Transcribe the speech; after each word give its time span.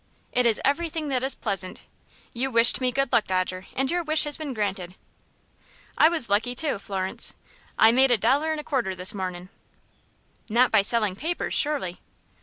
"It 0.31 0.47
is 0.47 0.59
everything 0.65 1.09
that 1.09 1.21
is 1.21 1.35
pleasant. 1.35 1.81
You 2.33 2.49
wished 2.49 2.81
me 2.81 2.91
good 2.91 3.13
luck, 3.13 3.27
Dodger, 3.27 3.67
and 3.75 3.91
your 3.91 4.01
wish 4.01 4.23
has 4.23 4.35
been 4.35 4.51
granted." 4.51 4.95
"I 5.95 6.09
was 6.09 6.27
lucky, 6.27 6.55
too, 6.55 6.79
Florence. 6.79 7.35
I've 7.77 7.93
made 7.93 8.09
a 8.09 8.17
dollar 8.17 8.49
and 8.49 8.59
a 8.59 8.63
quarter 8.63 8.95
this 8.95 9.13
mornin'." 9.13 9.49
"Not 10.49 10.71
by 10.71 10.81
selling 10.81 11.15
papers, 11.15 11.53
surely?" 11.53 11.99